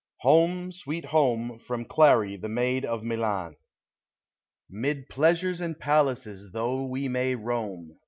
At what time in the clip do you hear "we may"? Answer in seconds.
6.87-7.35